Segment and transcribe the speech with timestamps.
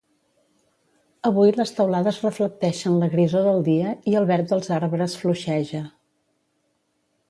[1.29, 5.89] Avui les teulades reflecteixen la grisor del dia I el verd dels arbres fluixeja